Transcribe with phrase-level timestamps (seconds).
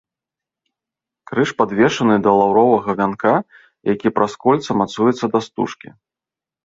[1.31, 3.35] Крыж падвешаны да лаўровага вянка,
[3.93, 5.89] які праз кольца мацуецца да стужкі.